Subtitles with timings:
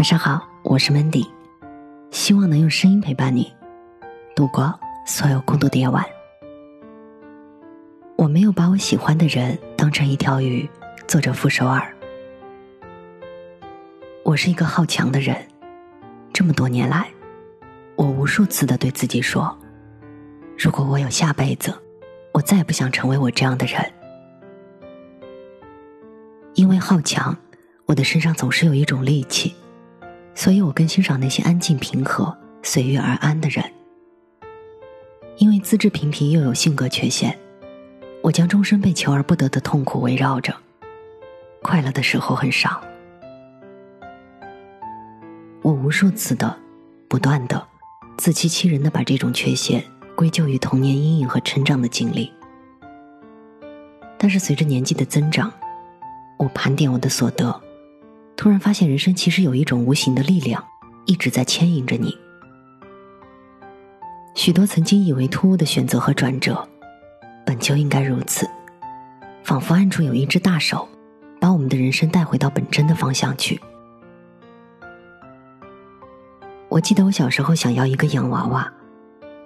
[0.00, 1.28] 晚上好，我是 Mandy，
[2.10, 3.54] 希望能用声音陪伴你
[4.34, 4.72] 度过
[5.04, 6.02] 所有孤独的夜晚。
[8.16, 10.66] 我没有把我喜欢的人当成一条鱼。
[11.06, 11.94] 作者傅首尔。
[14.24, 15.36] 我是一个好强的人，
[16.32, 17.06] 这么多年来，
[17.94, 19.54] 我无数次的对自己说：
[20.56, 21.74] 如果我有下辈子，
[22.32, 23.78] 我再也不想成为我这样的人。
[26.54, 27.36] 因为好强，
[27.84, 29.54] 我的身上总是有一种戾气，
[30.40, 33.62] 所以我更欣赏那些安静平和、随遇而安的人。
[35.36, 37.38] 因为资质平平又有性格缺陷，
[38.22, 40.56] 我将终身被求而不得的痛苦围绕着，
[41.60, 42.80] 快乐的时候很少。
[45.60, 46.56] 我无数次的、
[47.06, 47.62] 不断的、
[48.16, 49.84] 自欺欺人的把这种缺陷
[50.16, 52.32] 归咎于童年阴影和成长的经历，
[54.16, 55.52] 但是随着年纪的增长。
[56.38, 57.60] 我盘点我的所得，
[58.40, 60.64] 突然发现人生其实有一种无形的力量，
[61.04, 62.16] 一直在牵引着你。
[64.34, 66.66] 许多曾经以为突兀的选择和转折，
[67.44, 68.48] 本就应该如此，
[69.42, 70.88] 仿佛暗处有一只大手，
[71.38, 73.60] 把我们的人生带回到本真的方向去。
[76.70, 78.72] 我记得我小时候想要一个洋娃娃，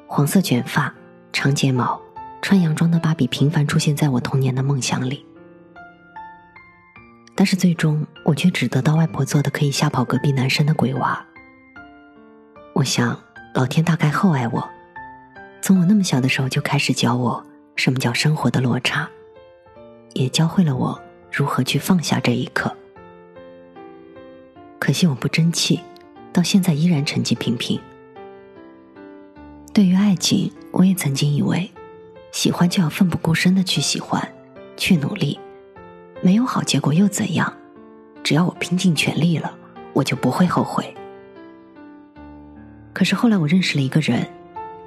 [0.07, 0.95] 黄色卷发，
[1.33, 2.01] 长睫毛，
[2.41, 5.27] 穿洋装的芭比频繁出现在我童年的梦想里。
[7.35, 11.25] 但是最终，我却只得到外婆做的可以吓跑隔壁男生的鬼娃。
[12.75, 13.19] 我想，
[13.55, 14.71] 老天大概厚爱我，
[15.61, 17.45] 从我那么小的时候就开始教我
[17.77, 19.09] 什么叫生活的落差，
[20.13, 22.75] 也教会了我如何去放下这一刻。
[24.79, 25.81] 可惜我不争气，
[26.33, 27.81] 到现在依然成绩平平。
[29.73, 31.69] 对于爱情，我也曾经以为，
[32.31, 34.33] 喜欢就要奋不顾身的去喜欢，
[34.77, 35.41] 去努力。
[36.25, 37.53] 没有好结果又怎样？
[38.23, 39.55] 只要我拼尽全力了，
[39.93, 40.83] 我就不会后悔。
[42.95, 44.27] 可是后来我认识了一个人，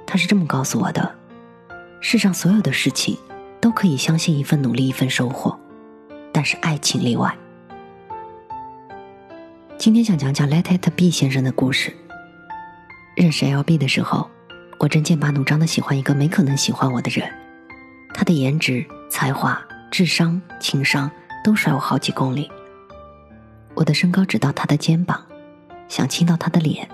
[0.04, 1.14] 他是这么告诉我的：
[2.00, 3.16] 世上所有的事情
[3.60, 5.56] 都可以相信一份努力一份收获，
[6.32, 7.32] 但是爱情例外。
[9.78, 11.94] 今天想讲讲 Let It Be 先生的故事。
[13.14, 14.28] 认识 L B 的时候，
[14.80, 17.32] 我正剑拔弩张的喜欢一个没可能喜欢我的人，
[18.12, 19.56] 他的颜值、才华、
[19.88, 21.08] 智商、情商。
[21.48, 22.50] 都甩我好几公里。
[23.74, 25.24] 我的身高只到他的肩膀，
[25.88, 26.86] 想亲到他的脸，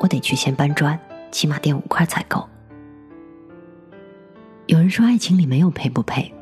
[0.00, 0.98] 我得去先搬砖，
[1.30, 2.48] 起码垫五块才够。
[4.64, 6.32] 有人说爱情里没有配不配，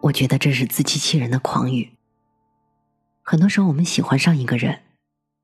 [0.00, 1.92] 我觉得这是自欺欺人的狂语。
[3.22, 4.80] 很多时候我们喜欢上一个人，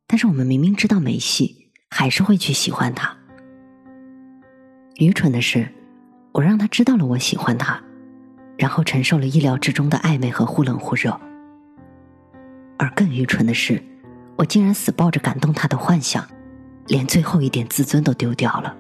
[0.09, 3.17] 但是我们明明知道没戏，还是会去喜欢他。
[4.97, 5.73] 愚蠢的是，
[6.33, 7.81] 我让他知道了我喜欢他。
[8.59, 11.21] 然后承受了意料之中的暧昧和忽冷忽热，
[12.79, 13.83] 而更愚蠢的是，
[14.37, 16.27] 我竟然死抱着感动他的幻想，
[16.87, 18.75] 连最后一点自尊都丢掉了。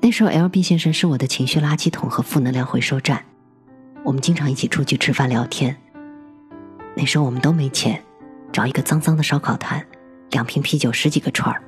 [0.00, 3.24] 那时候，L B 先生是我的情绪垃圾桶和负能量回收站，
[4.04, 5.74] 我们经常一起出去吃饭聊天。
[6.94, 8.02] 那时候我们都没钱，
[8.52, 9.84] 找一个脏脏的烧烤摊，
[10.30, 11.62] 两瓶啤酒，十几个串儿，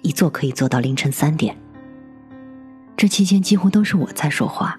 [0.00, 1.54] 一坐可以坐到凌晨三点。
[2.96, 4.78] 这期间几乎都是我在说话。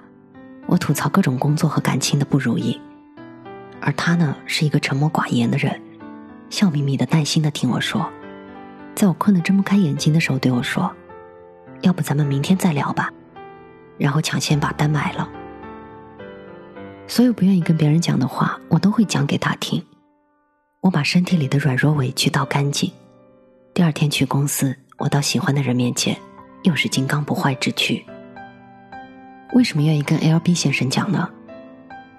[0.65, 2.79] 我吐槽各种工作和感情的不如意，
[3.85, 5.79] 而他呢是一个沉默寡言的人，
[6.49, 8.09] 笑眯眯的、耐心的听我说，
[8.95, 10.89] 在我困得睁不开眼睛的时候对我说
[11.83, 13.11] ：“要不咱们明天再聊吧。”
[13.99, 15.29] 然后抢先把单买了。
[17.07, 19.83] 所有不愿意跟别人讲的话，我都会讲给他听。
[20.79, 22.89] 我把身体里的软弱委屈倒干净。
[23.73, 26.17] 第二天去公司，我到喜欢的人面前，
[26.63, 28.03] 又是金刚不坏之躯。
[29.53, 31.29] 为什么愿意跟 L B 先生讲呢？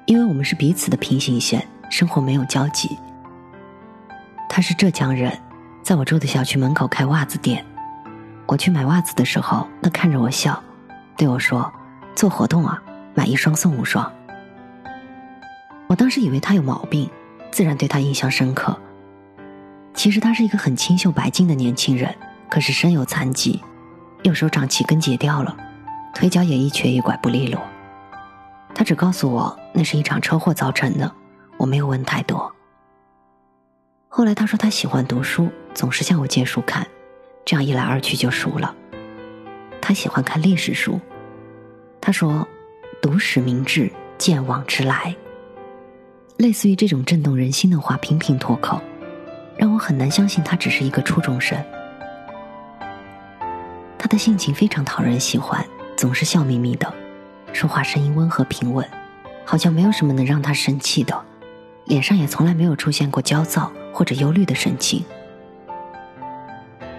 [0.07, 2.99] 因为我们是彼此的平行线，生活没有交集。
[4.49, 5.33] 他是浙江人，
[5.83, 7.65] 在我住的小区门口开袜子店。
[8.47, 10.63] 我去买袜子的时候，他看着我笑，
[11.17, 11.73] 对我说
[12.15, 12.83] ：“做活动啊，
[13.15, 14.13] 买一双送五双。”
[15.89, 17.09] 我当时以为他有毛病，
[17.51, 18.79] 自然对他印象深刻。
[19.95, 22.15] 其实他是一个很清秀白净的年轻人，
[22.51, 23.63] 可是身有残疾，
[24.23, 25.57] 右手掌气根截掉了。
[26.15, 27.61] 腿脚也一瘸一拐不利落，
[28.75, 31.11] 他只告诉我那是一场车祸造成的，
[31.57, 32.53] 我没有问太多。
[34.09, 36.87] 后来他说他喜欢读书，总是向我借书看，
[37.45, 38.75] 这样一来二去就熟了。
[39.81, 41.01] 他喜欢看历史书，
[42.01, 42.47] 他说
[43.01, 45.15] 读史明智，见往知来。
[46.37, 48.81] 类似于这种震动人心的话频频脱口，
[49.57, 51.57] 让我很难相信他只是一个初中生。
[53.97, 55.65] 他的性情非常讨人喜欢。
[55.97, 56.93] 总是笑眯眯的，
[57.55, 58.87] 说话声音温和平稳，
[59.47, 61.25] 好像没有什么能让他生气的，
[61.85, 65.05] 脸上也从来没有出现过焦躁或者忧虑的神情，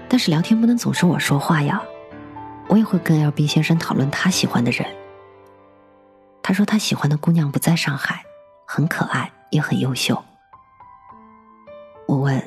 [0.07, 1.81] 但是聊天不能总是我说话呀，
[2.69, 4.87] 我也会跟 L B 先生讨论他喜欢的人。
[6.41, 8.23] 他说他喜欢的姑娘不在上海，
[8.65, 10.23] 很可爱，也很优秀。
[12.07, 12.41] 我问：“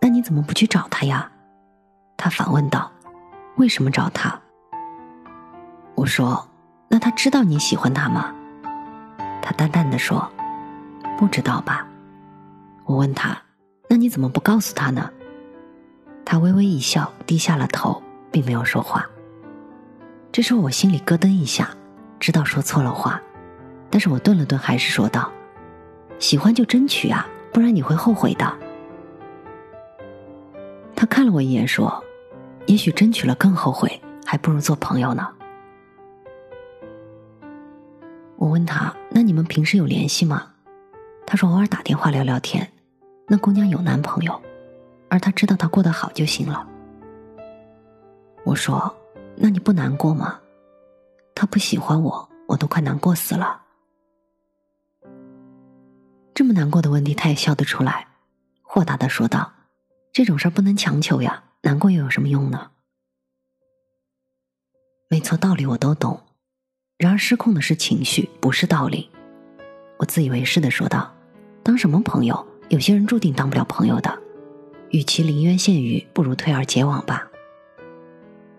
[0.00, 1.30] 那你怎么不去找她呀？”
[2.16, 2.90] 他反问道
[3.58, 4.40] ：“为什么找她？”
[5.96, 6.48] 我说
[7.02, 8.32] ：“他知道你喜欢他吗？”
[9.42, 10.30] 他淡淡的说
[11.18, 11.84] ：“不知道吧。”
[12.86, 13.36] 我问他
[13.90, 15.10] ：“那你怎么不告诉他呢？”
[16.24, 18.00] 他微微一笑，低下了头，
[18.30, 19.04] 并没有说话。
[20.30, 21.70] 这时候我心里咯噔一下，
[22.20, 23.20] 知道说错了话，
[23.90, 25.30] 但是我顿了顿，还是说道
[26.20, 28.50] ：“喜欢就争取啊，不然你会后悔的。”
[30.94, 32.02] 他看了我一眼，说
[32.66, 35.28] ：“也许争取了更后悔，还不如做朋友呢。”
[38.42, 40.52] 我问他：“那你们平时有联系吗？”
[41.24, 42.68] 他说：“偶尔打电话聊聊天。”
[43.28, 44.42] 那姑娘有男朋友，
[45.08, 46.66] 而他知道她过得好就行了。
[48.44, 48.92] 我说
[49.38, 50.40] ：“那你不难过吗？”
[51.36, 53.62] 他不喜欢我，我都快难过死了。
[56.34, 58.08] 这么难过的问题，他也笑得出来，
[58.62, 59.52] 豁达的说道。
[60.12, 62.72] 这种事儿不能强求呀，难过又有什么用呢？
[65.08, 66.20] 没错，道理我都懂，
[67.02, 69.10] 然而失控的是情绪，不是道理。
[69.96, 71.12] 我自以为是的说道
[71.60, 72.46] ：“当什么朋友？
[72.68, 74.16] 有些人注定当不了朋友的，
[74.90, 77.28] 与其临渊羡鱼，不如退而结网吧。”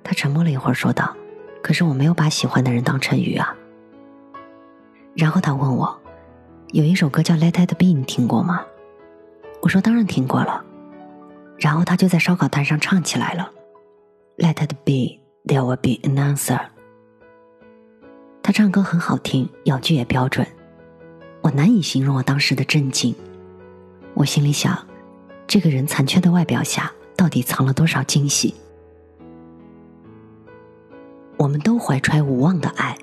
[0.03, 1.15] 他沉默了一会儿，说道
[1.63, 3.55] ：“可是我没有把喜欢的人当成鱼啊。”
[5.15, 5.97] 然后他问我
[6.73, 8.65] ：“有一首歌叫《Let It Be》，你听过吗？”
[9.63, 10.61] 我说：“当然听过了。”
[11.57, 13.49] 然后他就在烧烤摊上唱起来了
[14.35, 16.59] ，Let it be, there will be an answer。
[18.43, 20.45] 他唱歌很好听，咬句也标准，
[21.41, 23.15] 我难以形容我当时的震惊。
[24.13, 24.77] 我心里想，
[25.47, 28.53] 这个人残缺的外表下到底藏了多少惊喜？
[31.37, 32.97] 我们都怀揣无望的爱，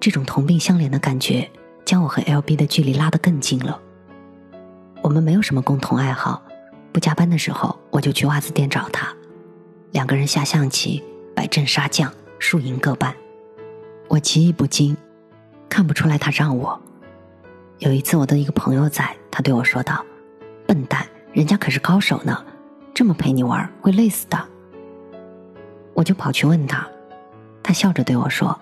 [0.00, 1.48] 这种同病相怜的感觉，
[1.84, 3.80] 将我和 L B 的距离拉得更近了。
[5.00, 6.42] 我们没有什么共同爱好。
[6.92, 9.14] 不加班的时候，我就去袜子店找他，
[9.92, 11.00] 两个人下象棋、
[11.36, 13.14] 摆阵杀将，输赢各半。
[14.12, 14.94] 我棋艺不精，
[15.70, 16.78] 看不出来他让我。
[17.78, 20.04] 有一次，我的一个朋友在，他对我说道
[20.68, 22.44] ：“笨蛋，人家可是高手呢，
[22.92, 24.38] 这么陪你玩会累死的。”
[25.96, 26.86] 我就跑去问他，
[27.62, 28.60] 他笑着对我说：“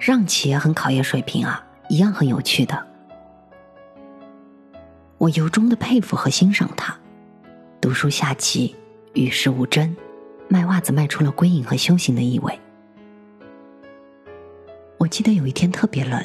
[0.00, 2.86] 让棋也很考验水平啊，一样很有趣的。”
[5.18, 6.96] 我由衷的佩服和欣赏他。
[7.82, 8.74] 读书下棋，
[9.12, 9.94] 与世无争，
[10.48, 12.58] 卖袜子卖出了归隐和修行的意味。
[15.00, 16.22] 我记得有一天特别冷，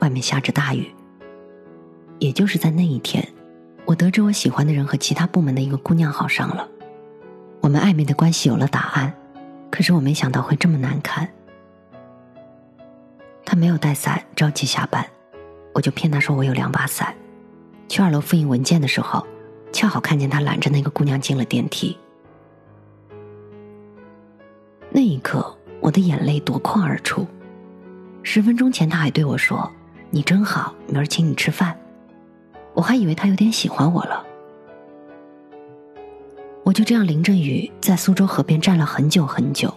[0.00, 0.92] 外面下着大雨。
[2.18, 3.24] 也就是在那一天，
[3.84, 6.68] 我得知我喜欢的人和其他部门的一个姑娘好上了，
[7.60, 9.14] 我们暧昧的关系有了答案。
[9.70, 11.28] 可是我没想到会这么难堪。
[13.44, 15.06] 他没有带伞，着急下班，
[15.72, 17.14] 我就骗他说我有两把伞。
[17.88, 19.24] 去二楼复印文件的时候。
[19.72, 21.96] 恰好看见他揽着那个姑娘进了电梯，
[24.90, 27.24] 那一刻我的眼泪夺眶而出。
[28.22, 29.70] 十分钟前他还对我说
[30.10, 31.76] ：“你真好，明儿请你吃饭。”
[32.74, 34.24] 我还以为他有点喜欢我了。
[36.62, 39.74] 我就这样淋着雨在苏州河边站了很久很久，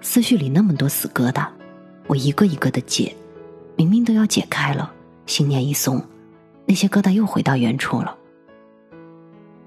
[0.00, 1.46] 思绪里那么多死疙瘩，
[2.06, 3.14] 我一个一个的解，
[3.76, 4.90] 明明都要解开了，
[5.26, 6.02] 心念一松，
[6.64, 8.16] 那些疙瘩又回到原处了。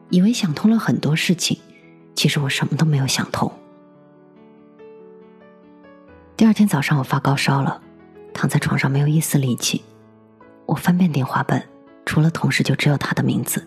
[0.10, 1.60] 以为想通了很多事情，
[2.16, 3.52] 其实我什么都没有想通。
[6.38, 7.82] 第二天早上我发高烧了，
[8.34, 9.82] 躺在床上没有一丝力气。
[10.66, 11.66] 我翻遍电话本，
[12.06, 13.66] 除了同事就只有他的名字。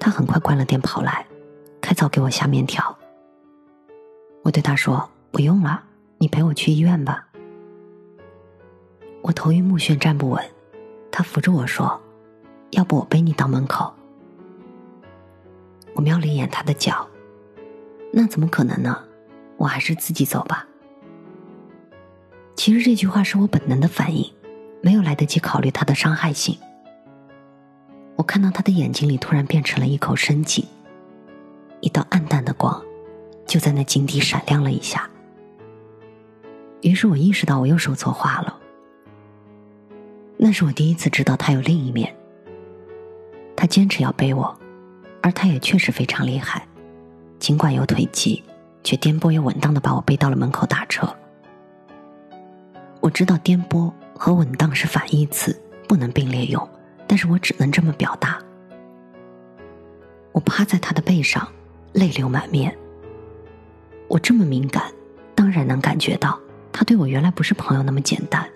[0.00, 1.26] 他很快关了电跑来，
[1.82, 2.96] 开灶给我下面条。
[4.42, 5.82] 我对他说：“不用了，
[6.16, 7.26] 你陪我去医院吧。”
[9.20, 10.42] 我头晕目眩站不稳，
[11.12, 12.00] 他扶着我说
[12.72, 13.92] ：“要不我背你到门口。”
[15.92, 17.06] 我瞄了一眼他的脚，
[18.14, 19.04] 那怎么可能呢？
[19.58, 20.66] 我还是自己走吧。
[22.58, 24.28] 其实这句话是我本能的反应，
[24.82, 26.58] 没有来得及考虑它的伤害性。
[28.16, 30.66] 我看到他的眼睛里突然变成了一口深井，
[31.80, 32.84] 一道暗淡的光
[33.46, 35.08] 就在那井底闪亮了一下。
[36.80, 38.58] 于是我意识到我又说错话了。
[40.36, 42.12] 那是我第一次知道他有另一面。
[43.54, 44.52] 他坚持要背我。
[45.22, 46.66] 而他也确实非常厉害，
[47.38, 48.42] 尽管有腿疾，
[48.82, 51.08] 却颠簸又稳当的把我背到了门口打车。
[53.00, 56.68] 我知道颠簸和稳当是反义词，不能并列用，
[57.06, 58.38] 但是我只能这么表达。
[60.32, 61.46] 我趴在他的背上，
[61.92, 62.76] 泪流满面，
[64.08, 64.82] 我这么敏感，
[65.34, 66.38] 当然能感觉到
[66.72, 68.48] 他对我原来不是朋友那么简单，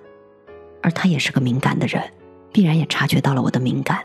[0.83, 2.03] 而他也是个敏感的人，
[2.53, 4.05] 必然也察觉到了我的敏感。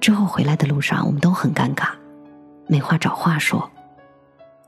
[0.00, 1.90] 之后回来的路上，我们都很尴尬，
[2.66, 3.70] 没话找话说。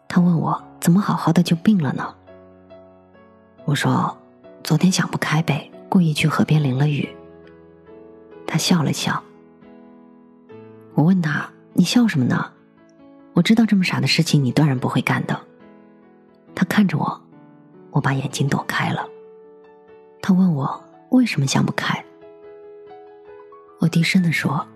[0.06, 2.14] 他问我怎么好好的就病了呢？
[3.64, 4.16] 我说
[4.62, 7.08] 昨天想不开呗，故意去河边淋了雨。
[8.46, 9.22] 他笑了笑。
[10.94, 12.52] 我问他你笑什么呢？
[13.32, 15.40] 我知道这么傻的事情你断然不会干的。
[16.54, 17.22] 他看着我，
[17.90, 19.08] 我把眼睛躲开了。
[20.20, 22.04] 他问我为什么想不开？
[23.80, 24.66] 我低声的说。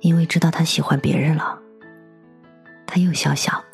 [0.00, 1.58] 因为知道他喜欢别人了，
[2.86, 3.64] 他又笑笑，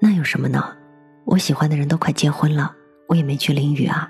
[0.00, 0.76] 那有什么呢？
[1.24, 2.74] 我喜欢的人都快结婚了，
[3.10, 4.08] 我也没去淋雨啊。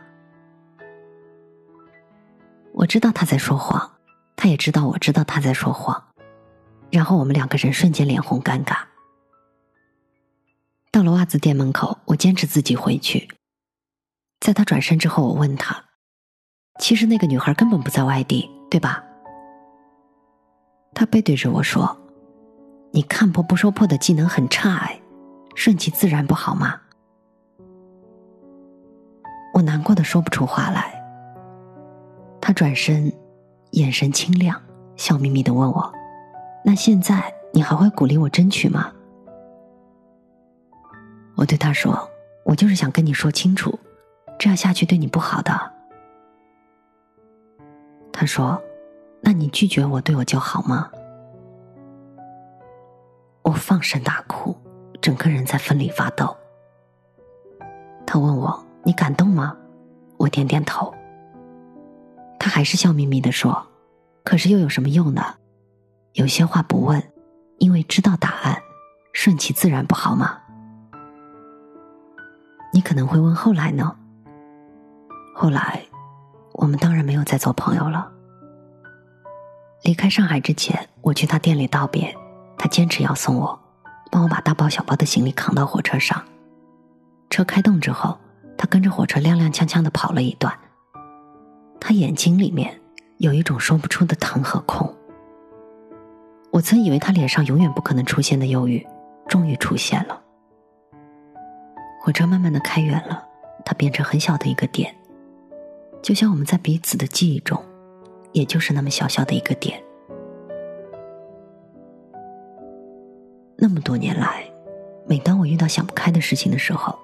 [2.74, 3.90] 我知道他在说谎，
[4.36, 6.04] 他也知道我知道他在说谎，
[6.90, 8.76] 然后我们两个人瞬间脸红尴尬。
[10.92, 13.30] 到了袜子店门口，我坚持自己回去。
[14.38, 15.82] 在他转身之后，我问他
[16.78, 19.02] ：“其实那个女孩根本不在外地，对吧？”
[20.92, 21.96] 他背对着我说
[22.92, 25.00] ：“你看破不说破的技能很差哎，
[25.54, 26.78] 顺其自然不好吗？”
[29.60, 30.98] 我难过的说不出话来。
[32.40, 33.12] 他转身，
[33.72, 34.58] 眼神清亮，
[34.96, 35.92] 笑眯眯的问我
[36.64, 38.90] ：“那现在你还会鼓励我争取吗？”
[41.36, 42.08] 我对他说
[42.42, 43.78] ：“我就是想跟你说清楚，
[44.38, 45.52] 这样下去对你不好的。”
[48.10, 48.58] 他说。
[49.22, 50.90] 那你拒绝我，对我就好吗？
[53.42, 54.56] 我放声大哭，
[55.02, 56.34] 整个人在风里发抖。
[58.06, 59.56] 他问我：“你感动吗？”
[60.18, 60.94] 我点点头。
[62.38, 63.66] 他还是笑眯眯的说
[64.24, 65.22] ：“可是又有什么用呢？
[66.14, 67.02] 有些话不问，
[67.58, 68.62] 因为知道答案，
[69.12, 70.38] 顺其自然不好吗？”
[72.72, 73.96] 你可能会问：“后来呢？”
[75.34, 75.82] 后来，
[76.52, 78.10] 我们当然没有再做朋友了。
[79.82, 82.14] 离开上海之前，我去他店里道别，
[82.58, 83.58] 他坚持要送我，
[84.10, 86.22] 帮我把大包小包的行李扛到火车上。
[87.30, 88.18] 车开动之后，
[88.60, 90.52] 他跟着火车踉踉跄跄的跑了一段。
[91.80, 92.78] 他眼睛里面
[93.16, 94.94] 有一种说不出的疼和空。
[96.50, 98.86] 我曾以为他脸上永远不可能出现的忧郁，
[99.26, 100.22] 终于出现了。
[102.02, 103.26] 火车慢慢的开远了，
[103.64, 104.94] 它变成很小的一个点，
[106.02, 107.58] 就像我们在彼此的记忆中。
[108.32, 109.82] 也就是那么小小的一个点。
[113.56, 114.44] 那么多年来，
[115.04, 116.96] 每当我遇到想不开的事情的时候，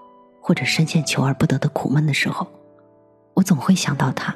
[0.46, 2.46] 或者深陷求而不得的苦闷的时候，
[3.34, 4.32] 我总会想到他，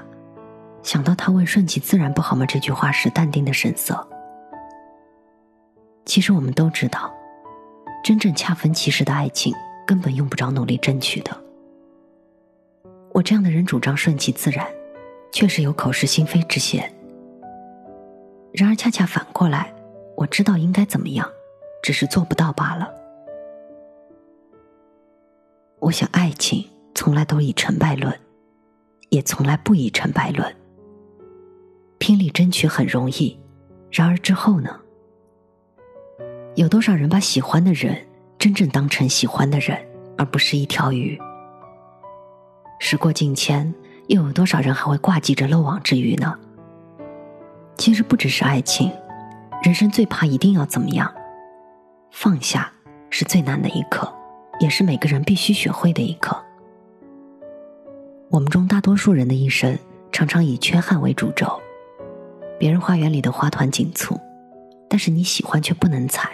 [0.82, 4.04] 想到他问“顺其自然不好吗”这句话时淡定的神色。
[6.04, 7.14] 其实我们都知道，
[8.02, 9.54] 真正恰逢其时的爱情
[9.86, 11.30] 根本用不着努力争取的。
[13.12, 14.66] 我这样的人主张顺其自然。
[15.30, 16.92] 确实有口是心非之嫌，
[18.52, 19.72] 然而恰恰反过来，
[20.16, 21.24] 我知道应该怎么样，
[21.84, 22.92] 只是做不到罢了。
[25.80, 28.14] 我想，爱情从来都以成败论，
[29.08, 30.54] 也从来不以成败论。
[31.98, 33.38] 拼力争取很容易，
[33.90, 34.78] 然而之后呢？
[36.54, 37.96] 有多少人把喜欢的人
[38.38, 39.78] 真正当成喜欢的人，
[40.16, 41.18] 而不是一条鱼？
[42.78, 43.72] 时过境迁。
[44.08, 46.36] 又有多少人还会挂记着漏网之鱼呢？
[47.76, 48.90] 其实不只是爱情，
[49.62, 51.14] 人生最怕一定要怎么样？
[52.10, 52.72] 放下
[53.08, 54.12] 是最难的一课，
[54.60, 56.36] 也是每个人必须学会的一课。
[58.28, 59.76] 我们中大多数人的一生，
[60.12, 61.60] 常常以缺憾为主轴。
[62.58, 64.20] 别人花园里的花团锦簇，
[64.86, 66.28] 但是你喜欢却不能采；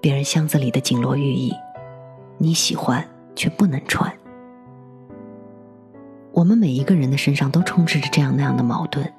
[0.00, 1.52] 别人箱子里的锦罗玉衣，
[2.36, 3.02] 你喜欢
[3.34, 4.12] 却不能穿。
[6.32, 9.10] 我们每一个人的身上都充斥着这样那样的矛盾，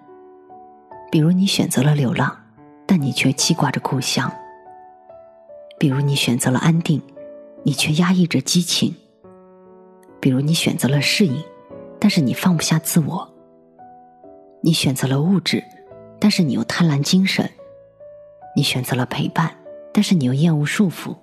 [1.11, 2.37] 比如你选择了流浪，
[2.85, 4.29] 但你却记挂着故乡；
[5.79, 7.01] 比如你选择了安定，
[7.67, 8.93] 你却压抑着激情；
[10.19, 11.43] 比如你选择了适应，
[11.99, 13.27] 但是你放不下自我；
[14.61, 15.63] 你选择了物质，
[16.19, 17.43] 但是你又贪婪精神；
[18.55, 19.51] 你选择了陪伴，
[19.91, 21.15] 但是你又厌恶束缚。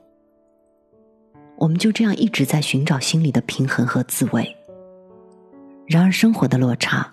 [1.58, 4.56] 我们就这样一直在寻找心里的平衡和滋味。
[5.87, 7.08] 然而，生活的落差，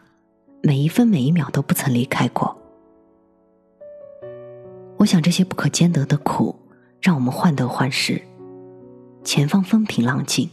[0.63, 2.57] 每一分每一秒都不曾离开过。
[4.98, 6.55] 我想，这些不可兼得的苦，
[7.00, 8.19] 让我们患得患失。
[9.24, 10.50] 前方风平浪静，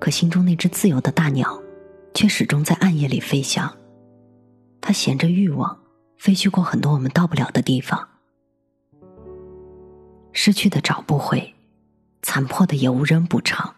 [0.00, 1.60] 可心中那只自由的大鸟，
[2.14, 3.76] 却始终在暗夜里飞翔。
[4.80, 5.78] 它衔着欲望，
[6.16, 8.08] 飞去过很多我们到不了的地方。
[10.32, 11.54] 失去的找不回，
[12.22, 13.76] 残破的也无人补偿，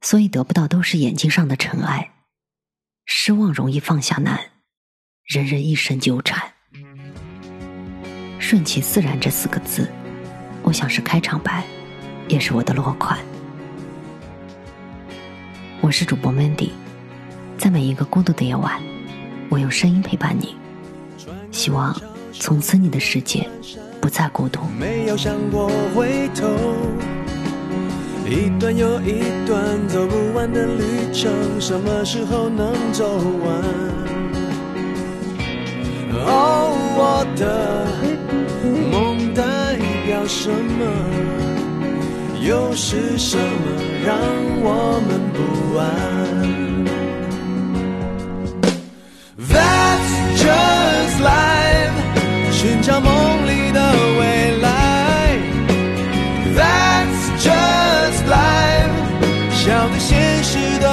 [0.00, 2.12] 所以得不到都是眼睛上的尘埃。
[3.04, 4.50] 失望容易放下难，
[5.24, 6.52] 人人一生纠缠。
[8.38, 9.90] 顺其自然这四个字，
[10.62, 11.64] 我想是开场白，
[12.28, 13.18] 也是我的落款。
[15.80, 16.70] 我是主播 Mandy，
[17.56, 18.80] 在每一个孤独的夜晚，
[19.48, 20.56] 我用声音陪伴你。
[21.52, 21.94] 希望
[22.32, 23.48] 从此你的世界
[24.00, 24.60] 不再孤独。
[24.78, 26.46] 没有想过回头，
[28.28, 33.62] 一段又一段走不完的旅程，什么时候能走完？
[36.28, 37.86] 哦，我的
[38.90, 41.55] 梦代表什么？
[42.46, 43.42] 又是什么
[44.04, 44.16] 让
[44.62, 45.38] 我们不
[45.76, 45.84] 安
[49.36, 51.98] ？That's just life，
[52.52, 53.80] 寻找梦里的
[54.20, 55.38] 未来。
[56.54, 58.94] That's just life，
[59.50, 60.86] 笑对现实的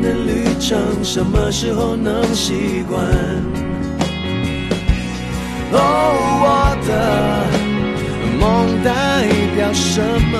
[0.00, 3.04] 的旅程，什么时候能习惯？
[5.72, 5.76] 哦，
[6.42, 6.90] 我的
[8.38, 8.90] 梦代
[9.56, 10.38] 表什么？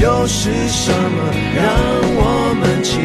[0.00, 1.66] 又是什么让
[2.14, 3.00] 我们期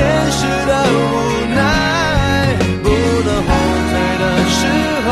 [0.00, 0.98] 现实的无
[1.54, 1.60] 奈。
[2.82, 3.48] 不能后
[3.90, 4.58] 退的时
[5.04, 5.08] 候，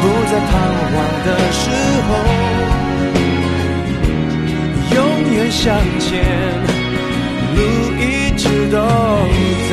[0.00, 0.50] 不再彷
[0.92, 1.62] 徨的时
[2.08, 2.10] 候。
[4.94, 4.96] 永
[5.32, 5.64] 远向
[5.98, 6.06] 前，
[7.56, 7.58] 路
[7.98, 8.02] 一
[8.36, 8.76] 直都
[9.70, 9.72] 在。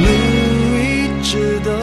[0.00, 1.75] 路一直都